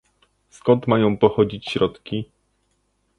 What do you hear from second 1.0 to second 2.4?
pochodzić środki?